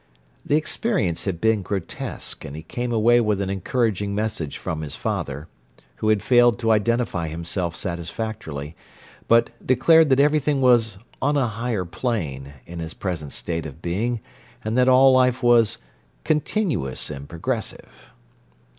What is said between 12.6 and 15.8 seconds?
in his present state of being, and that all life was